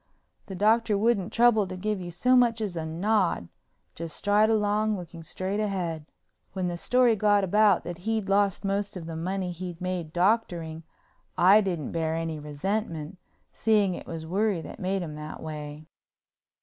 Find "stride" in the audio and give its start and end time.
4.17-4.49